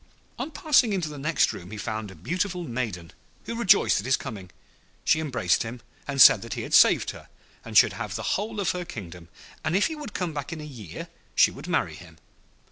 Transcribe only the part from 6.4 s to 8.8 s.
that he had saved her, and should have the whole of